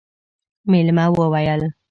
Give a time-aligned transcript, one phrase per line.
[0.71, 1.61] مېلمه وويل: